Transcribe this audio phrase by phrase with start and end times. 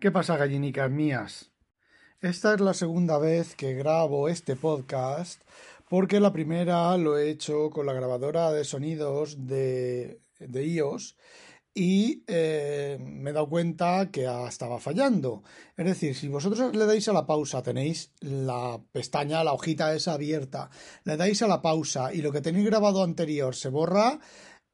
[0.00, 1.50] ¿Qué pasa, gallinicas mías?
[2.20, 5.42] Esta es la segunda vez que grabo este podcast
[5.88, 11.16] porque la primera lo he hecho con la grabadora de sonidos de, de iOS
[11.74, 15.42] y eh, me he dado cuenta que estaba fallando.
[15.76, 20.12] Es decir, si vosotros le dais a la pausa, tenéis la pestaña, la hojita esa
[20.12, 20.70] abierta,
[21.02, 24.20] le dais a la pausa y lo que tenéis grabado anterior se borra,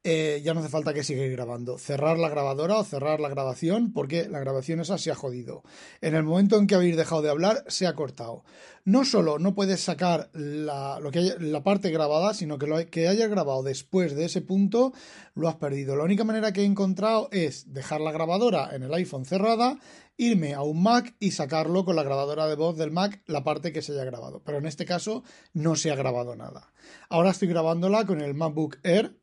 [0.07, 1.79] eh, ya no hace falta que sigáis grabando.
[1.79, 5.63] Cerrar la grabadora o cerrar la grabación porque la grabación esa se ha jodido.
[5.99, 8.43] En el momento en que habéis dejado de hablar, se ha cortado.
[8.83, 13.07] No solo no puedes sacar la, lo que la parte grabada, sino que lo que
[13.07, 14.93] hayas grabado después de ese punto
[15.33, 15.95] lo has perdido.
[15.95, 19.79] La única manera que he encontrado es dejar la grabadora en el iPhone cerrada,
[20.17, 23.73] irme a un Mac y sacarlo con la grabadora de voz del Mac la parte
[23.73, 24.43] que se haya grabado.
[24.45, 26.71] Pero en este caso no se ha grabado nada.
[27.09, 29.17] Ahora estoy grabándola con el MacBook Air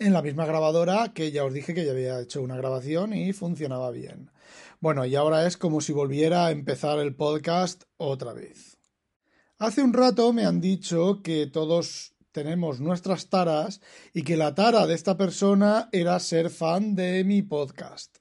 [0.00, 3.34] en la misma grabadora que ya os dije que ya había hecho una grabación y
[3.34, 4.30] funcionaba bien.
[4.80, 8.78] Bueno, y ahora es como si volviera a empezar el podcast otra vez.
[9.58, 13.82] Hace un rato me han dicho que todos tenemos nuestras taras
[14.14, 18.18] y que la tara de esta persona era ser fan de mi podcast.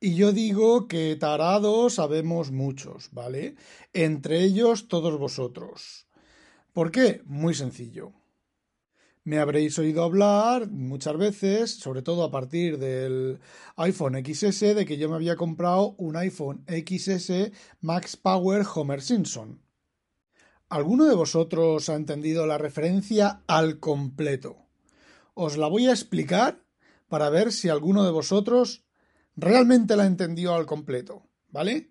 [0.00, 3.56] Y yo digo que tarados sabemos muchos, ¿vale?
[3.92, 6.06] Entre ellos todos vosotros.
[6.72, 7.20] ¿Por qué?
[7.26, 8.14] Muy sencillo.
[9.28, 13.40] Me habréis oído hablar muchas veces, sobre todo a partir del
[13.76, 19.60] iPhone XS, de que yo me había comprado un iPhone XS Max Power Homer Simpson.
[20.70, 24.64] ¿Alguno de vosotros ha entendido la referencia al completo?
[25.34, 26.64] Os la voy a explicar
[27.06, 28.86] para ver si alguno de vosotros
[29.36, 31.90] realmente la entendió al completo, ¿vale?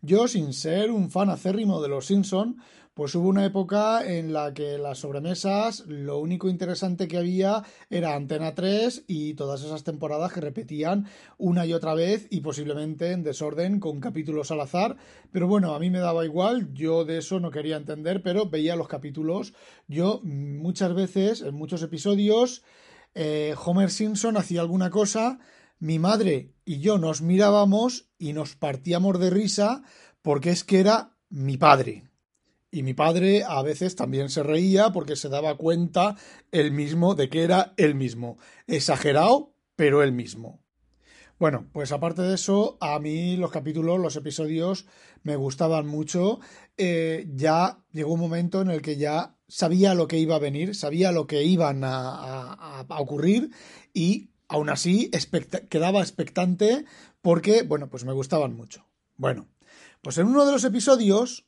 [0.00, 2.58] Yo, sin ser un fan acérrimo de los Simpson,
[2.96, 8.14] pues hubo una época en la que las sobremesas lo único interesante que había era
[8.14, 13.22] Antena 3 y todas esas temporadas que repetían una y otra vez y posiblemente en
[13.22, 14.96] desorden con capítulos al azar.
[15.30, 18.76] Pero bueno, a mí me daba igual, yo de eso no quería entender, pero veía
[18.76, 19.52] los capítulos.
[19.88, 22.64] Yo muchas veces, en muchos episodios,
[23.14, 25.38] eh, Homer Simpson hacía alguna cosa,
[25.78, 29.82] mi madre y yo nos mirábamos y nos partíamos de risa
[30.22, 32.04] porque es que era mi padre.
[32.70, 36.16] Y mi padre a veces también se reía porque se daba cuenta
[36.50, 38.38] él mismo de que era él mismo.
[38.66, 40.60] Exagerado, pero él mismo.
[41.38, 44.86] Bueno, pues aparte de eso, a mí los capítulos, los episodios
[45.22, 46.40] me gustaban mucho.
[46.78, 50.74] Eh, ya llegó un momento en el que ya sabía lo que iba a venir,
[50.74, 53.50] sabía lo que iban a, a ocurrir
[53.92, 55.10] y aún así
[55.68, 56.84] quedaba expectante
[57.20, 58.86] porque, bueno, pues me gustaban mucho.
[59.16, 59.46] Bueno,
[60.00, 61.46] pues en uno de los episodios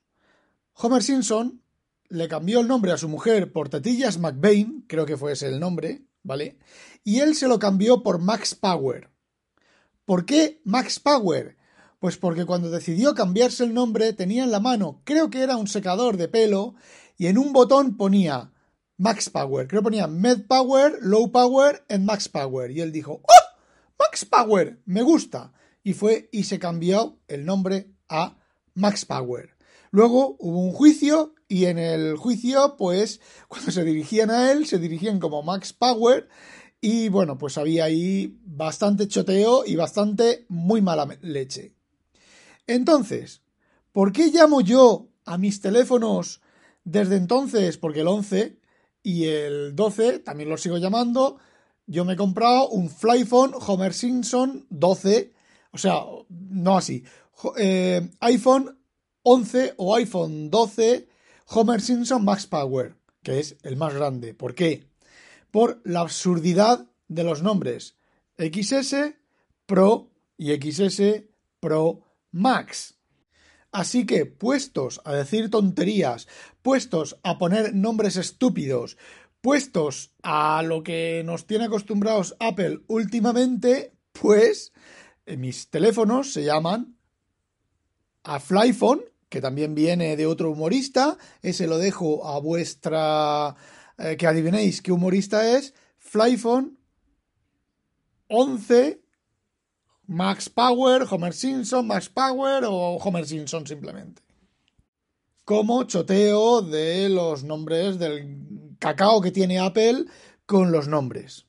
[0.81, 1.61] Homer Simpson
[2.09, 5.59] le cambió el nombre a su mujer por Tetillas McBain, creo que fue ese el
[5.59, 6.57] nombre, ¿vale?
[7.03, 9.11] Y él se lo cambió por Max Power.
[10.05, 11.57] ¿Por qué Max Power?
[11.99, 15.67] Pues porque cuando decidió cambiarse el nombre tenía en la mano, creo que era un
[15.67, 16.77] secador de pelo,
[17.17, 18.53] y en un botón ponía
[18.99, 19.67] Max Power.
[19.67, 22.71] Creo que ponía Med Power, Low Power and Max Power.
[22.71, 23.59] Y él dijo, ¡Oh!
[23.99, 25.53] Max Power, me gusta.
[25.83, 28.39] Y fue y se cambió el nombre a
[28.75, 29.58] Max Power.
[29.91, 34.79] Luego hubo un juicio y en el juicio, pues, cuando se dirigían a él, se
[34.79, 36.29] dirigían como Max Power
[36.81, 41.75] y bueno, pues había ahí bastante choteo y bastante muy mala leche.
[42.67, 43.43] Entonces,
[43.93, 46.41] ¿por qué llamo yo a mis teléfonos
[46.85, 47.79] desde entonces?
[47.79, 48.59] Porque el 11
[49.03, 51.39] y el 12 también los sigo llamando.
[51.87, 55.33] Yo me he comprado un Flyphone Homer Simpson 12,
[55.73, 57.03] o sea, no así,
[57.57, 58.78] eh, iPhone
[59.23, 61.09] 11 o iPhone 12
[61.47, 64.35] Homer Simpson Max Power, que es el más grande.
[64.35, 64.85] ¿Por qué?
[65.51, 67.97] Por la absurdidad de los nombres
[68.39, 69.15] XS,
[69.67, 71.25] Pro y XS
[71.61, 72.99] Pro Max.
[73.73, 76.27] Así que, puestos a decir tonterías,
[76.63, 78.97] puestos a poner nombres estúpidos,
[79.41, 84.73] puestos a lo que nos tiene acostumbrados Apple últimamente, pues
[85.27, 86.98] eh, mis teléfonos se llaman
[88.29, 91.19] a Flyphone que también viene de otro humorista.
[91.43, 93.55] Ese lo dejo a vuestra.
[93.99, 95.75] Eh, que adivinéis qué humorista es.
[95.99, 96.79] Flyphone
[98.29, 99.03] 11.
[100.07, 104.23] Max Power, Homer Simpson, Max Power o Homer Simpson simplemente.
[105.45, 110.07] Como choteo de los nombres del cacao que tiene Apple
[110.47, 111.48] con los nombres.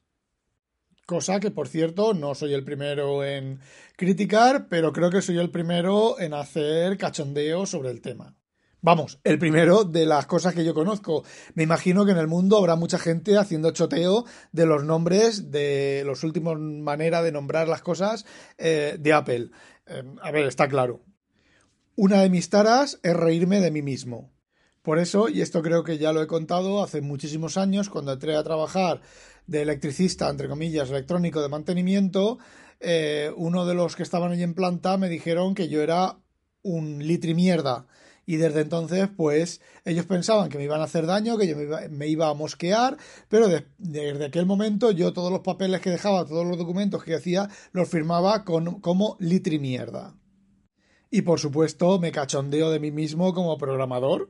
[1.09, 3.61] Cosa que, por cierto, no soy el primero en
[3.95, 8.35] criticar, pero creo que soy el primero en hacer cachondeo sobre el tema.
[8.81, 11.23] Vamos, el primero de las cosas que yo conozco.
[11.55, 16.03] Me imagino que en el mundo habrá mucha gente haciendo choteo de los nombres, de
[16.05, 18.27] los últimos maneras de nombrar las cosas
[18.59, 19.49] eh, de Apple.
[19.87, 21.01] Eh, a ver, está claro.
[21.95, 24.31] Una de mis taras es reírme de mí mismo.
[24.83, 28.35] Por eso, y esto creo que ya lo he contado hace muchísimos años, cuando entré
[28.35, 29.01] a trabajar
[29.49, 32.37] de electricista, entre comillas, electrónico de mantenimiento,
[32.79, 36.19] eh, uno de los que estaban allí en planta me dijeron que yo era
[36.61, 37.87] un litri mierda.
[38.27, 41.55] Y desde entonces, pues, ellos pensaban que me iban a hacer daño, que yo
[41.89, 42.97] me iba, a mosquear,
[43.27, 43.47] pero
[43.79, 47.89] desde aquel momento yo todos los papeles que dejaba, todos los documentos que hacía, los
[47.89, 50.15] firmaba con, como litri mierda.
[51.09, 54.29] Y por supuesto, me cachondeo de mí mismo como programador.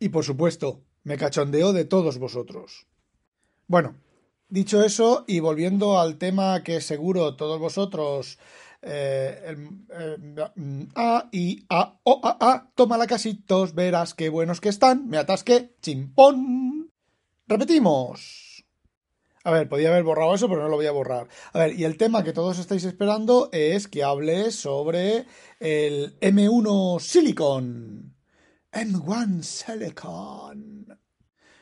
[0.00, 2.88] Y por supuesto, me cachondeo de todos vosotros.
[3.68, 3.94] Bueno,
[4.48, 8.38] Dicho eso, y volviendo al tema que seguro todos vosotros
[8.80, 9.56] eh,
[9.90, 10.16] eh,
[10.94, 15.18] a y a o a a toma la casitos verás qué buenos que están me
[15.18, 16.92] atasqué chimpón.
[17.48, 18.64] Repetimos.
[19.42, 21.26] A ver podía haber borrado eso pero no lo voy a borrar.
[21.52, 25.26] A ver y el tema que todos estáis esperando es que hable sobre
[25.58, 28.14] el M1 Silicon.
[28.70, 30.86] M1 Silicon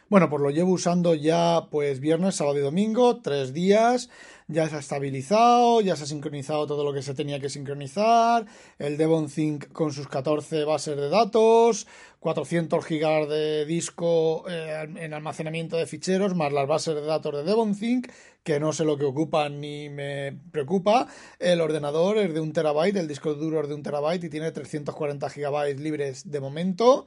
[0.09, 4.11] bueno, pues lo llevo usando ya pues viernes, sábado y domingo, tres días.
[4.47, 8.45] Ya se ha estabilizado, ya se ha sincronizado todo lo que se tenía que sincronizar.
[8.79, 11.87] El Devon Think con sus 14 bases de datos,
[12.21, 17.43] 400 gigas de disco eh, en almacenamiento de ficheros, más las bases de datos de
[17.43, 18.09] Devon Think,
[18.43, 21.09] que no sé lo que ocupan ni me preocupa.
[21.39, 24.53] El ordenador es de un terabyte, el disco duro es de un terabyte y tiene
[24.53, 27.07] 340 gigabytes libres de momento.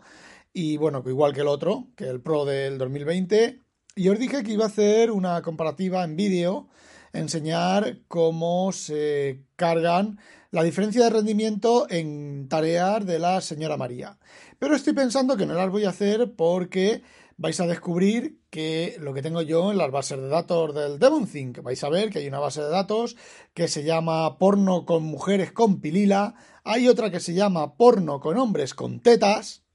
[0.59, 3.61] Y bueno, igual que el otro, que el Pro del 2020.
[3.95, 6.67] Y os dije que iba a hacer una comparativa en vídeo,
[7.13, 10.17] enseñar cómo se cargan
[10.49, 14.17] la diferencia de rendimiento en tareas de la señora María.
[14.57, 17.03] Pero estoy pensando que no las voy a hacer porque
[17.37, 21.61] vais a descubrir que lo que tengo yo en las bases de datos del DevonThink,
[21.61, 23.15] vais a ver que hay una base de datos
[23.53, 26.33] que se llama porno con mujeres con pilila,
[26.63, 29.66] hay otra que se llama porno con hombres con tetas,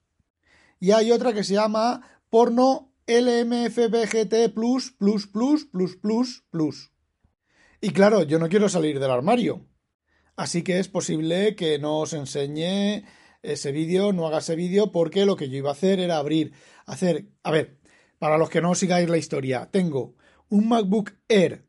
[0.83, 6.91] y hay otra que se llama porno LMFBGT plus plus plus plus plus plus.
[7.81, 9.65] Y claro, yo no quiero salir del armario.
[10.35, 13.05] Así que es posible que no os enseñe
[13.43, 16.53] ese vídeo, no haga ese vídeo, porque lo que yo iba a hacer era abrir,
[16.85, 17.79] hacer, a ver,
[18.19, 20.17] para los que no sigáis la historia, tengo
[20.49, 21.65] un MacBook Air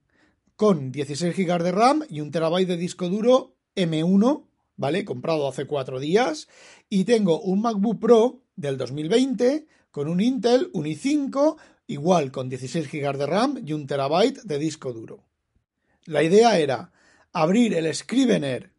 [0.56, 5.06] con 16 GB de RAM y un terabyte de disco duro M1, ¿vale?
[5.06, 6.48] Comprado hace cuatro días.
[6.90, 11.58] Y tengo un MacBook Pro del 2020 con un Intel un i5
[11.88, 15.24] igual con 16 GB de RAM y un terabyte de disco duro.
[16.06, 16.92] La idea era
[17.32, 18.74] abrir el Scrivener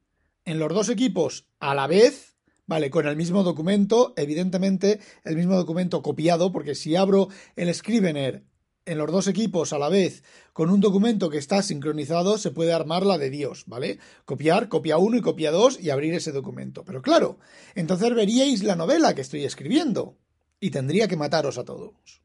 [0.44, 2.36] en los dos equipos a la vez,
[2.66, 8.44] vale, con el mismo documento, evidentemente el mismo documento copiado, porque si abro el Scrivener
[8.86, 10.22] en los dos equipos a la vez
[10.52, 13.98] con un documento que está sincronizado, se puede armar la de Dios, ¿vale?
[14.24, 16.84] Copiar, copia uno y copia dos y abrir ese documento.
[16.84, 17.38] Pero claro,
[17.74, 20.16] entonces veríais la novela que estoy escribiendo
[20.60, 22.22] y tendría que mataros a todos.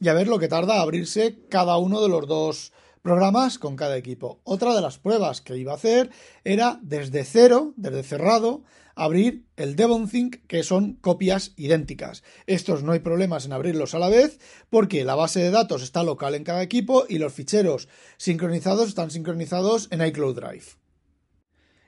[0.00, 3.96] Y a ver lo que tarda abrirse cada uno de los dos programas con cada
[3.96, 4.40] equipo.
[4.44, 6.10] Otra de las pruebas que iba a hacer
[6.44, 8.62] era desde cero, desde cerrado,
[8.94, 12.22] abrir el DevonThink, que son copias idénticas.
[12.46, 14.38] Estos no hay problemas en abrirlos a la vez
[14.70, 19.10] porque la base de datos está local en cada equipo y los ficheros sincronizados están
[19.10, 20.64] sincronizados en iCloud Drive.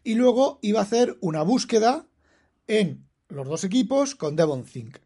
[0.02, 2.06] Y luego iba a hacer una búsqueda
[2.66, 4.98] en los dos equipos con DevonThink.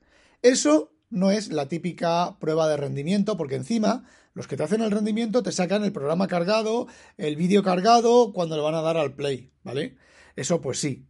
[0.42, 4.04] Eso no es la típica prueba de rendimiento porque encima
[4.38, 8.54] los que te hacen el rendimiento te sacan el programa cargado, el vídeo cargado cuando
[8.54, 9.97] le van a dar al play, ¿vale?
[10.37, 11.09] Eso pues sí,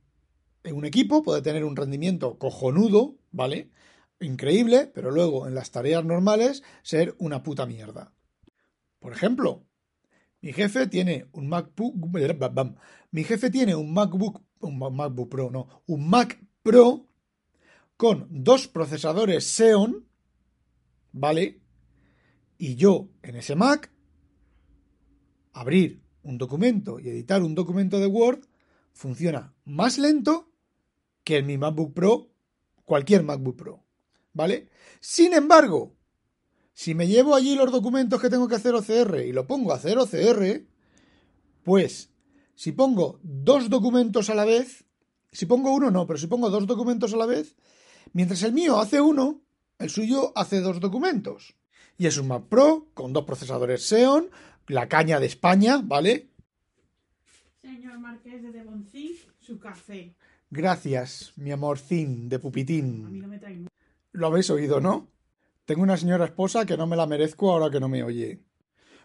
[0.64, 3.70] un equipo puede tener un rendimiento cojonudo, ¿vale?
[4.18, 8.14] Increíble, pero luego en las tareas normales ser una puta mierda.
[8.98, 9.66] Por ejemplo,
[10.40, 11.96] mi jefe tiene un MacBook,
[13.10, 17.06] mi jefe tiene un MacBook, un MacBook Pro, no, un Mac Pro
[17.98, 20.08] con dos procesadores Xeon,
[21.12, 21.60] ¿vale?
[22.58, 23.90] Y yo en ese Mac
[25.52, 28.40] abrir un documento y editar un documento de Word
[28.92, 30.50] funciona más lento
[31.22, 32.30] que en mi MacBook Pro,
[32.84, 33.84] cualquier MacBook Pro.
[34.32, 34.68] ¿Vale?
[35.00, 35.94] Sin embargo,
[36.72, 39.76] si me llevo allí los documentos que tengo que hacer OCR y lo pongo a
[39.76, 40.66] hacer OCR,
[41.62, 42.10] pues
[42.54, 44.84] si pongo dos documentos a la vez,
[45.32, 47.56] si pongo uno no, pero si pongo dos documentos a la vez,
[48.12, 49.42] mientras el mío hace uno,
[49.78, 51.57] el suyo hace dos documentos.
[51.98, 54.30] Y es un Mac Pro con dos procesadores Xeon,
[54.68, 56.30] la caña de España, ¿vale?
[57.60, 60.14] Señor Marqués de Devoncí, su café.
[60.48, 63.20] Gracias, mi amorcín de pupitín.
[64.12, 65.08] Lo habéis oído, ¿no?
[65.64, 68.40] Tengo una señora esposa que no me la merezco ahora que no me oye.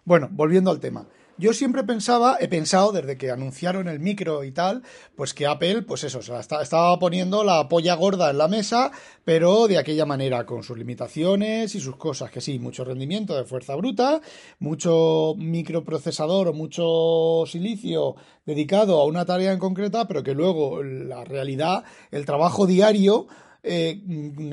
[0.05, 1.07] Bueno, volviendo al tema.
[1.37, 4.83] Yo siempre pensaba, he pensado desde que anunciaron el micro y tal,
[5.15, 8.91] pues que Apple, pues eso, o estaba poniendo la polla gorda en la mesa,
[9.25, 13.45] pero de aquella manera, con sus limitaciones y sus cosas, que sí, mucho rendimiento de
[13.45, 14.21] fuerza bruta,
[14.59, 21.23] mucho microprocesador o mucho silicio dedicado a una tarea en concreta, pero que luego la
[21.23, 23.27] realidad, el trabajo diario,
[23.63, 24.01] eh,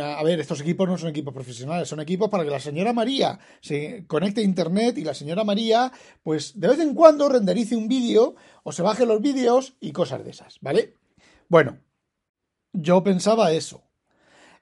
[0.01, 3.41] a ver, estos equipos no son equipos profesionales, son equipos para que la señora María
[3.61, 7.89] se conecte a Internet y la señora María, pues de vez en cuando renderice un
[7.89, 10.95] vídeo o se baje los vídeos y cosas de esas, ¿vale?
[11.49, 11.81] Bueno,
[12.73, 13.83] yo pensaba eso.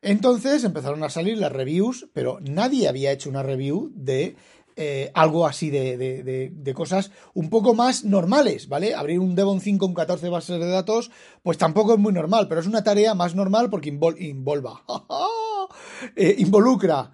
[0.00, 4.36] Entonces empezaron a salir las reviews, pero nadie había hecho una review de
[4.80, 8.94] eh, algo así de, cosas un poco más normales, ¿vale?
[8.94, 11.10] Abrir un Devon 5 con 14 bases de datos,
[11.42, 14.84] pues tampoco es muy normal, pero es una tarea más normal porque involva,
[16.16, 17.10] eh, involucra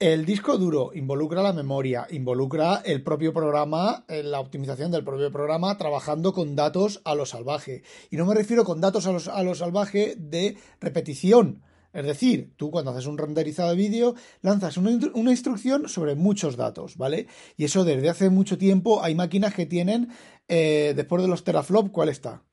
[0.00, 5.30] el disco duro, involucra la memoria, involucra el propio programa, eh, la optimización del propio
[5.30, 7.84] programa, trabajando con datos a lo salvaje.
[8.10, 12.70] Y no me refiero con datos a, a lo salvaje de repetición, es decir, tú
[12.70, 17.26] cuando haces un renderizado de vídeo lanzas una, instrucción sobre muchos datos, ¿vale?
[17.56, 20.10] Y eso desde hace mucho tiempo hay máquinas que tienen,
[20.48, 22.44] eh, después de los teraflops, ¿cuál está?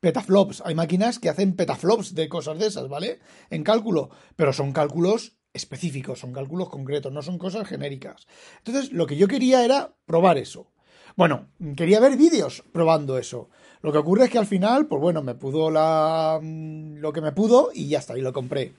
[0.00, 0.62] Petaflops.
[0.64, 3.20] Hay máquinas que hacen petaflops de cosas de esas, ¿vale?
[3.50, 8.26] En cálculo, pero son cálculos específicos, son cálculos concretos, no son cosas genéricas.
[8.58, 10.72] Entonces, lo que yo quería era probar eso.
[11.16, 13.50] Bueno, quería ver vídeos probando eso.
[13.82, 17.20] Lo que ocurre es que al final, pues bueno, me pudo la, mm, lo que
[17.20, 18.74] me pudo y ya está, y lo compré.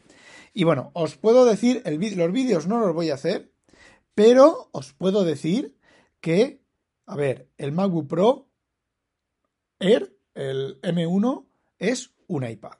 [0.53, 3.51] Y bueno, os puedo decir, los vídeos no los voy a hacer,
[4.15, 5.77] pero os puedo decir
[6.19, 6.61] que,
[7.05, 8.49] a ver, el MacBook Pro
[9.79, 11.45] Air, el M1,
[11.77, 12.73] es un iPad.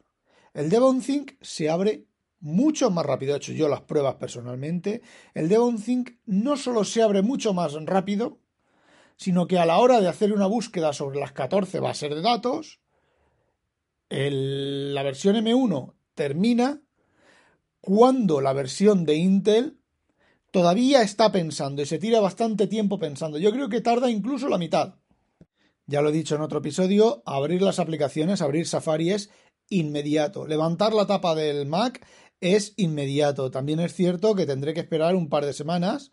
[0.54, 2.08] El Devon Think se abre
[2.40, 3.34] mucho más rápido.
[3.34, 5.02] He hecho yo las pruebas personalmente.
[5.34, 8.40] El Devon Think no solo se abre mucho más rápido,
[9.20, 12.80] sino que a la hora de hacer una búsqueda sobre las 14 bases de datos,
[14.10, 16.82] la versión M1 termina
[17.82, 19.78] cuando la versión de Intel
[20.52, 23.38] todavía está pensando y se tira bastante tiempo pensando.
[23.38, 24.96] Yo creo que tarda incluso la mitad.
[25.86, 29.30] Ya lo he dicho en otro episodio, abrir las aplicaciones, abrir Safari es
[29.68, 30.48] inmediato.
[30.48, 32.06] Levantar la tapa del Mac
[32.40, 33.52] es inmediato.
[33.52, 36.12] También es cierto que tendré que esperar un par de semanas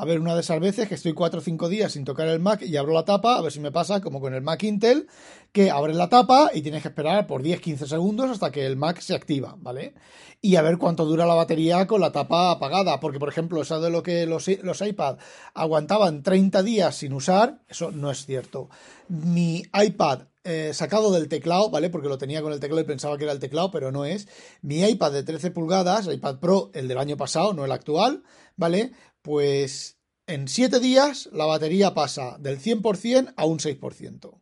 [0.00, 2.38] a ver, una de esas veces que estoy cuatro o cinco días sin tocar el
[2.38, 5.08] Mac y abro la tapa, a ver si me pasa como con el Mac Intel,
[5.50, 9.00] que abres la tapa y tienes que esperar por 10-15 segundos hasta que el Mac
[9.00, 9.94] se activa, ¿vale?
[10.40, 13.80] Y a ver cuánto dura la batería con la tapa apagada, porque por ejemplo, eso
[13.80, 15.18] de lo que los, los iPad
[15.52, 18.68] aguantaban 30 días sin usar, eso no es cierto.
[19.08, 21.90] Mi iPad eh, sacado del teclado, ¿vale?
[21.90, 24.28] Porque lo tenía con el teclado y pensaba que era el teclado, pero no es.
[24.62, 28.22] Mi iPad de 13 pulgadas, iPad Pro, el del año pasado, no el actual,
[28.56, 28.92] ¿vale?
[29.28, 34.40] Pues en 7 días la batería pasa del 100% a un 6%.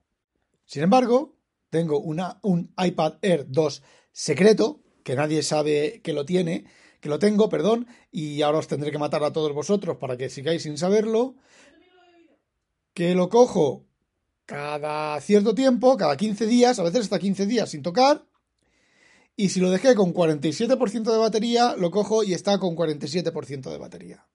[0.64, 1.34] Sin embargo,
[1.70, 6.66] tengo un iPad Air 2 secreto, que nadie sabe que lo tiene,
[7.00, 10.30] que lo tengo, perdón, y ahora os tendré que matar a todos vosotros para que
[10.30, 11.34] sigáis sin saberlo,
[12.94, 13.86] que lo cojo
[14.44, 18.24] cada cierto tiempo, cada 15 días, a veces hasta 15 días sin tocar,
[19.34, 23.78] y si lo dejé con 47% de batería, lo cojo y está con 47% de
[23.78, 24.28] batería.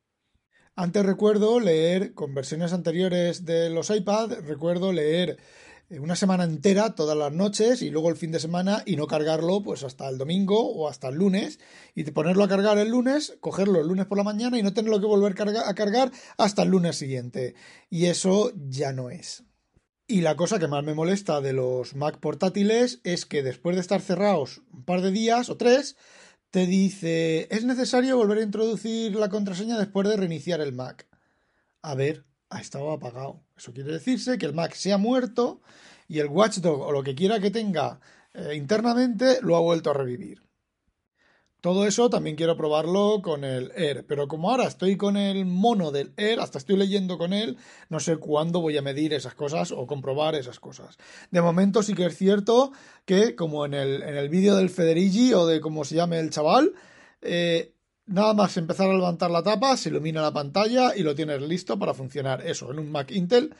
[0.75, 5.37] Antes recuerdo leer, con versiones anteriores de los iPad, recuerdo leer
[5.89, 9.05] eh, una semana entera, todas las noches, y luego el fin de semana, y no
[9.05, 11.59] cargarlo pues hasta el domingo o hasta el lunes,
[11.93, 15.01] y ponerlo a cargar el lunes, cogerlo el lunes por la mañana y no tenerlo
[15.01, 17.53] que volver a cargar hasta el lunes siguiente.
[17.89, 19.43] Y eso ya no es.
[20.07, 23.81] Y la cosa que más me molesta de los Mac portátiles es que después de
[23.81, 25.97] estar cerrados un par de días o tres,
[26.51, 31.07] te dice, es necesario volver a introducir la contraseña después de reiniciar el Mac.
[31.81, 33.41] A ver, ha estado apagado.
[33.57, 35.61] Eso quiere decirse que el Mac se ha muerto
[36.09, 38.01] y el Watchdog o lo que quiera que tenga
[38.33, 40.43] eh, internamente lo ha vuelto a revivir.
[41.61, 45.91] Todo eso también quiero probarlo con el Air, pero como ahora estoy con el mono
[45.91, 47.55] del Air, hasta estoy leyendo con él,
[47.87, 50.97] no sé cuándo voy a medir esas cosas o comprobar esas cosas.
[51.29, 52.71] De momento sí que es cierto
[53.05, 56.31] que, como en el, en el vídeo del Federici o de cómo se llame el
[56.31, 56.73] chaval,
[57.21, 57.75] eh,
[58.07, 61.77] nada más empezar a levantar la tapa, se ilumina la pantalla y lo tienes listo
[61.77, 62.41] para funcionar.
[62.43, 63.53] Eso, en un Mac Intel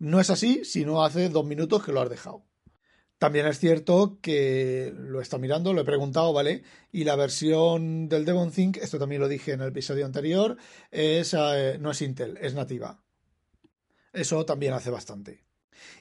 [0.00, 2.42] no es así, sino hace dos minutos que lo has dejado.
[3.24, 6.62] También es cierto que lo he estado mirando, lo he preguntado, ¿vale?
[6.92, 10.58] Y la versión del Devon Think, esto también lo dije en el episodio anterior,
[10.90, 13.02] es, eh, no es Intel, es nativa.
[14.12, 15.42] Eso también hace bastante.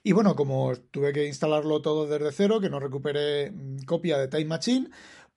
[0.03, 4.27] Y bueno, como tuve que instalarlo todo desde cero, que no recuperé mm, copia de
[4.27, 4.89] Time Machine,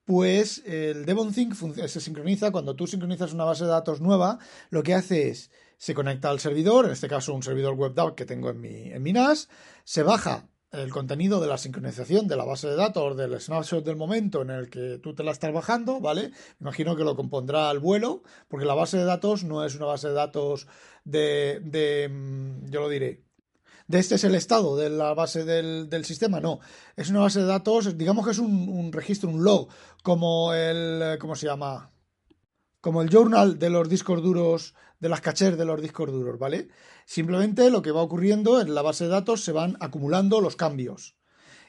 [0.03, 4.39] pues el Devon Think se sincroniza cuando tú sincronizas una base de datos nueva,
[4.71, 8.25] lo que hace es se conecta al servidor, en este caso un servidor web que
[8.25, 9.47] tengo en mi, en mi NAS,
[9.85, 13.95] se baja el contenido de la sincronización de la base de datos del snapshot del
[13.95, 16.31] momento en el que tú te la estás bajando, ¿vale?
[16.59, 20.09] Imagino que lo compondrá al vuelo, porque la base de datos no es una base
[20.09, 20.67] de datos
[21.05, 23.23] de, de mm, yo lo diré,
[23.87, 26.59] de este es el estado de la base del, del, sistema, no.
[26.97, 29.69] Es una base de datos, digamos que es un, un, registro, un log,
[30.03, 31.91] como el, ¿cómo se llama?
[32.81, 36.69] Como el journal de los discos duros, de las cachés de los discos duros, ¿vale?
[37.05, 41.15] Simplemente lo que va ocurriendo en la base de datos se van acumulando los cambios.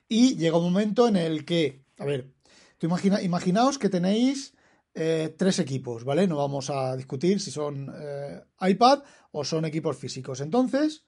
[0.08, 2.32] Y llega un momento en el que, a ver,
[2.78, 4.54] tú imagina, imaginaos que tenéis
[4.94, 6.26] eh, tres equipos, ¿vale?
[6.26, 10.40] No vamos a discutir si son eh, iPad o son equipos físicos.
[10.40, 11.04] Entonces,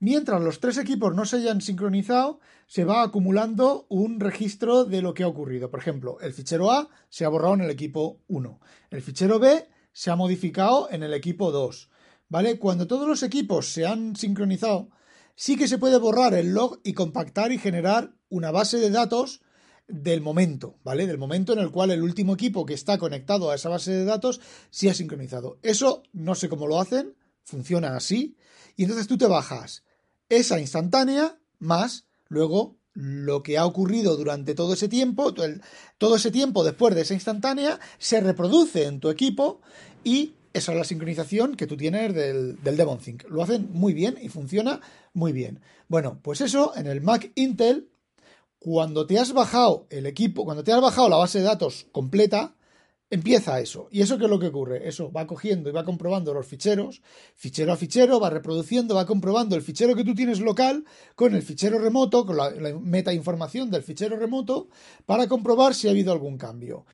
[0.00, 5.14] mientras los tres equipos no se hayan sincronizado, se va acumulando un registro de lo
[5.14, 5.70] que ha ocurrido.
[5.70, 8.60] Por ejemplo, el fichero A se ha borrado en el equipo 1,
[8.90, 11.90] el fichero B se ha modificado en el equipo 2.
[12.28, 12.58] ¿Vale?
[12.58, 14.90] Cuando todos los equipos se han sincronizado,
[15.36, 19.42] sí que se puede borrar el log y compactar y generar una base de datos
[19.88, 21.06] del momento, ¿vale?
[21.06, 24.04] Del momento en el cual el último equipo que está conectado a esa base de
[24.04, 25.58] datos sí ha sincronizado.
[25.62, 28.36] Eso no sé cómo lo hacen, funciona así.
[28.74, 29.84] Y entonces tú te bajas
[30.28, 35.34] esa instantánea más luego lo que ha ocurrido durante todo ese tiempo,
[35.98, 39.60] todo ese tiempo después de esa instantánea, se reproduce en tu equipo
[40.02, 43.24] y esa es la sincronización que tú tienes del, del DevonThink.
[43.28, 44.80] Lo hacen muy bien y funciona
[45.12, 45.60] muy bien.
[45.88, 47.90] Bueno, pues eso en el Mac Intel,
[48.58, 52.54] cuando te has bajado el equipo, cuando te has bajado la base de datos completa,
[53.10, 53.88] empieza eso.
[53.90, 54.88] ¿Y eso qué es lo que ocurre?
[54.88, 57.02] Eso va cogiendo y va comprobando los ficheros,
[57.34, 60.84] fichero a fichero, va reproduciendo, va comprobando el fichero que tú tienes local
[61.14, 64.68] con el fichero remoto, con la, la meta información del fichero remoto,
[65.06, 66.86] para comprobar si ha habido algún cambio.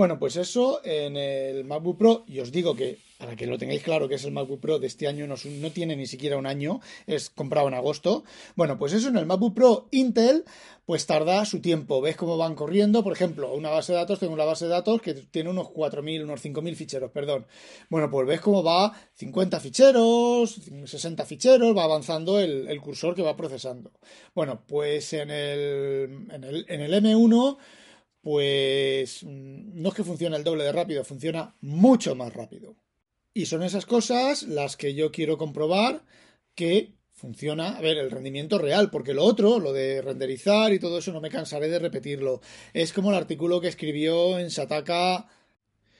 [0.00, 3.82] Bueno, pues eso en el MacBook Pro, y os digo que para que lo tengáis
[3.82, 5.36] claro que es el MacBook Pro de este año, no,
[5.72, 8.24] tiene ni siquiera un año, es comprado en agosto.
[8.56, 10.46] Bueno, pues eso en el MacBook Pro Intel,
[10.86, 12.00] pues tarda su tiempo.
[12.00, 15.02] Ves cómo van corriendo, por ejemplo, una base de datos, tengo una base de datos
[15.02, 17.44] que tiene unos 4.000, unos 5.000 ficheros, perdón.
[17.90, 23.20] Bueno, pues ves cómo va 50 ficheros, 60 ficheros, va avanzando el, el cursor que
[23.20, 23.90] va procesando.
[24.34, 27.58] Bueno, pues en el, en el, en el M1
[28.20, 32.76] pues no es que funcione el doble de rápido, funciona mucho más rápido.
[33.32, 36.04] Y son esas cosas las que yo quiero comprobar
[36.54, 40.98] que funciona, a ver, el rendimiento real, porque lo otro, lo de renderizar y todo
[40.98, 42.40] eso, no me cansaré de repetirlo.
[42.72, 45.28] Es como el artículo que escribió en Sataka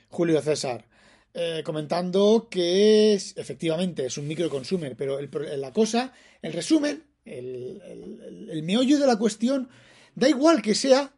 [0.08, 0.88] Julio César,
[1.34, 8.48] eh, comentando que es, efectivamente es un microconsumer, pero la cosa, el resumen, el, el,
[8.50, 9.68] el meollo de la cuestión,
[10.14, 11.12] da igual que sea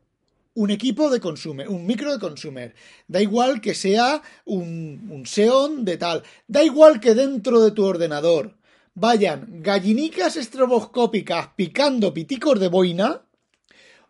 [0.54, 2.74] un equipo de consumer, un micro de consumer.
[3.08, 6.22] Da igual que sea un, un Xeon de tal.
[6.46, 8.56] Da igual que dentro de tu ordenador
[8.94, 13.22] vayan gallinicas estroboscópicas picando piticos de boina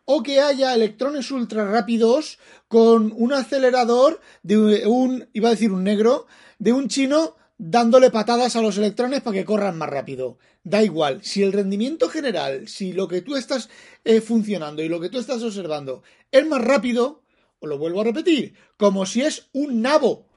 [0.04, 5.84] o que haya electrones ultra rápidos con un acelerador de un, iba a decir un
[5.84, 6.26] negro,
[6.58, 10.38] de un chino dándole patadas a los electrones para que corran más rápido.
[10.64, 13.68] Da igual, si el rendimiento general, si lo que tú estás
[14.04, 17.22] eh, funcionando y lo que tú estás observando es más rápido,
[17.60, 20.28] os lo vuelvo a repetir, como si es un nabo,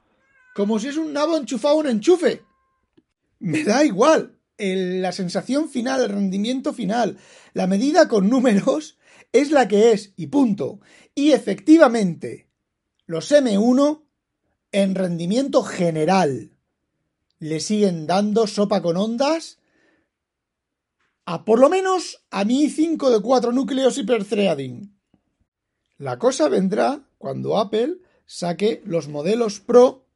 [0.54, 2.42] como si es un nabo enchufado a un enchufe.
[3.38, 4.38] Me da igual.
[4.58, 7.18] La sensación final, el rendimiento final,
[7.52, 8.96] la medida con números
[9.32, 10.80] es la que es y punto.
[11.14, 12.48] Y efectivamente,
[13.06, 14.06] los M1
[14.72, 16.55] en rendimiento general
[17.38, 19.58] le siguen dando sopa con ondas
[21.24, 24.96] a por lo menos a mi 5 de 4 núcleos hiperthreading.
[25.98, 30.06] La cosa vendrá cuando Apple saque los modelos Pro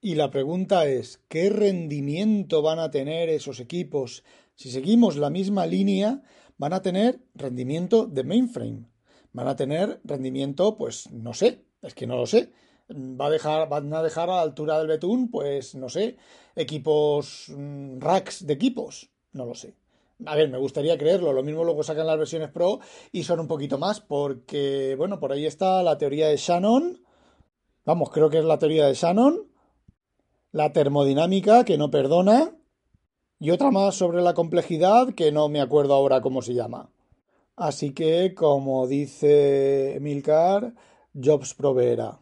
[0.00, 4.24] y la pregunta es, ¿qué rendimiento van a tener esos equipos?
[4.54, 6.22] Si seguimos la misma línea,
[6.56, 8.86] van a tener rendimiento de mainframe.
[9.32, 12.52] Van a tener rendimiento, pues no sé, es que no lo sé
[12.90, 16.16] va a dejar, van a dejar a la altura del betún, pues no sé,
[16.54, 19.74] equipos, mm, racks de equipos, no lo sé.
[20.24, 22.80] A ver, me gustaría creerlo, lo mismo luego sacan las versiones Pro
[23.12, 27.02] y son un poquito más, porque, bueno, por ahí está la teoría de Shannon,
[27.84, 29.46] vamos, creo que es la teoría de Shannon,
[30.52, 32.52] la termodinámica que no perdona,
[33.38, 36.88] y otra más sobre la complejidad que no me acuerdo ahora cómo se llama.
[37.54, 40.74] Así que, como dice Milcar,
[41.14, 42.18] Jobs proveerá.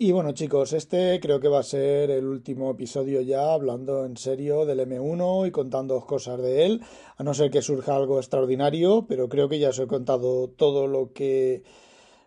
[0.00, 4.16] Y bueno chicos, este creo que va a ser el último episodio ya hablando en
[4.16, 6.82] serio del M1 y contando cosas de él,
[7.16, 10.86] a no ser que surja algo extraordinario, pero creo que ya os he contado todo
[10.86, 11.64] lo que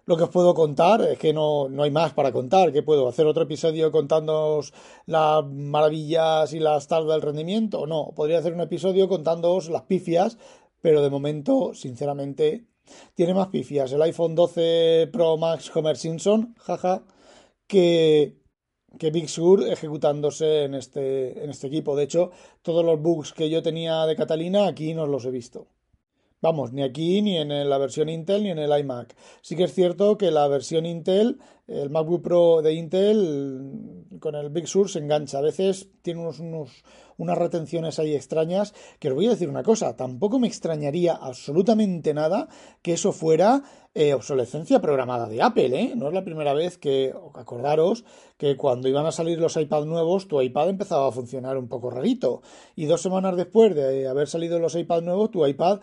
[0.06, 2.74] lo que os puedo contar es que no, no hay más para contar.
[2.74, 3.08] ¿Qué puedo?
[3.08, 4.74] ¿Hacer otro episodio contándoos
[5.06, 7.88] las maravillas y las tal del rendimiento?
[7.88, 10.38] No, podría hacer un episodio contándoos las pifias,
[10.82, 12.66] pero de momento, sinceramente,
[13.16, 17.06] tiene más pifias el iPhone 12 Pro Max Homer Simpson, jaja,
[17.72, 18.36] que,
[19.00, 21.96] que Big Sur ejecutándose en este, en este equipo.
[21.96, 22.32] De hecho,
[22.62, 25.68] todos los bugs que yo tenía de Catalina aquí no los he visto.
[26.42, 29.16] Vamos, ni aquí, ni en la versión Intel, ni en el iMac.
[29.42, 34.50] Sí que es cierto que la versión Intel, el MacBook Pro de Intel, con el
[34.50, 35.38] Big Sur se engancha.
[35.38, 36.84] A veces tiene unos, unos,
[37.18, 38.74] unas retenciones ahí extrañas.
[39.00, 42.50] Que os voy a decir una cosa, tampoco me extrañaría absolutamente nada
[42.82, 43.62] que eso fuera
[43.94, 45.94] eh, obsolescencia programada de Apple, ¿eh?
[45.98, 48.06] No es la primera vez que, acordaros,
[48.38, 51.90] que cuando iban a salir los iPad nuevos, tu iPad empezaba a funcionar un poco
[51.90, 52.42] rarito.
[52.76, 55.82] Y dos semanas después de haber salido los iPad nuevos, tu iPad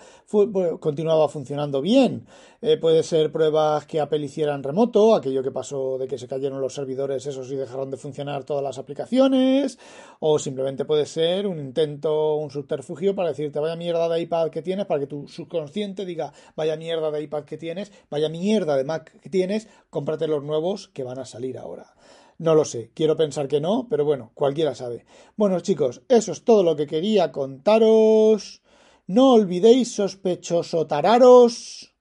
[0.81, 2.27] continuaba funcionando bien.
[2.61, 6.27] Eh, puede ser pruebas que Apple hiciera en remoto, aquello que pasó de que se
[6.27, 9.79] cayeron los servidores esos y dejaron de funcionar todas las aplicaciones,
[10.19, 14.63] o simplemente puede ser un intento, un subterfugio para decirte vaya mierda de iPad que
[14.63, 18.85] tienes, para que tu subconsciente diga vaya mierda de iPad que tienes vaya mierda de
[18.85, 21.95] Mac que tienes, cómprate los nuevos que van a salir ahora.
[22.39, 25.05] No lo sé, quiero pensar que no, pero bueno, cualquiera sabe.
[25.37, 28.63] Bueno chicos, eso es todo lo que quería contaros.
[29.09, 31.95] No olvidéis, sospechoso tararos,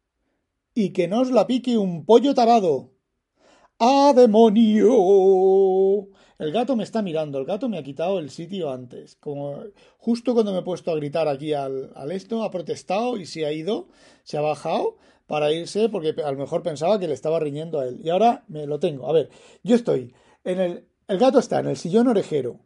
[0.76, 2.92] y que no os la pique un pollo tarado.
[3.80, 6.10] ¡A demonio!
[6.38, 9.16] El gato me está mirando, el gato me ha quitado el sitio antes.
[9.16, 9.56] Como
[9.98, 13.48] justo cuando me he puesto a gritar aquí al, al esto, ha protestado y se
[13.48, 13.88] ha ido,
[14.24, 17.88] se ha bajado para irse porque a lo mejor pensaba que le estaba riñendo a
[17.88, 18.00] él.
[18.04, 19.08] Y ahora me lo tengo.
[19.10, 19.30] A ver,
[19.64, 20.14] yo estoy
[20.44, 20.88] en el...
[21.08, 22.60] El gato está en el sillón orejero.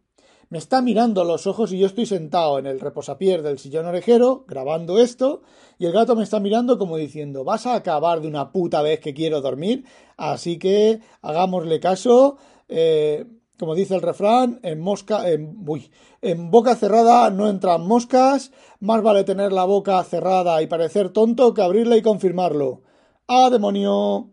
[0.49, 3.85] Me está mirando a los ojos y yo estoy sentado en el reposapiés del sillón
[3.85, 5.43] orejero grabando esto
[5.77, 8.99] y el gato me está mirando como diciendo vas a acabar de una puta vez
[8.99, 9.85] que quiero dormir
[10.17, 13.27] así que hagámosle caso eh,
[13.61, 15.55] como dice el refrán, en mosca, en,
[16.23, 21.53] en boca cerrada no entran moscas, más vale tener la boca cerrada y parecer tonto
[21.53, 22.81] que abrirla y confirmarlo.
[23.27, 24.31] ¡Ah, demonio!